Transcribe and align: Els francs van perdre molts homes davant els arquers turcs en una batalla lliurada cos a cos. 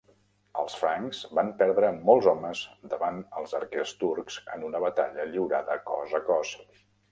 Els 0.59 0.75
francs 0.77 1.19
van 1.39 1.51
perdre 1.59 1.91
molts 2.07 2.29
homes 2.31 2.63
davant 2.95 3.21
els 3.43 3.55
arquers 3.61 3.95
turcs 4.01 4.41
en 4.57 4.67
una 4.71 4.83
batalla 4.87 5.29
lliurada 5.37 5.81
cos 5.93 6.19
a 6.21 6.25
cos. 6.35 6.59